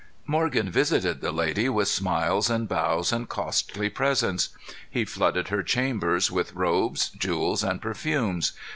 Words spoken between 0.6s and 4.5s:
visited the lady with smiles and bows and costly presents.